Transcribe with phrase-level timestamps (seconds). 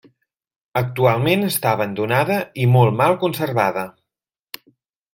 [0.79, 3.89] Actualment està abandonada i molt mal conservada.